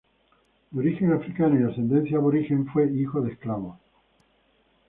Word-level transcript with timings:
De 0.71 0.79
origen 0.79 1.11
africano 1.13 1.59
y 1.59 1.63
ascendencia 1.71 2.17
aborigen, 2.17 2.65
fue 2.65 2.91
hijo 2.91 3.21
de 3.21 3.33
esclavos. 3.33 3.77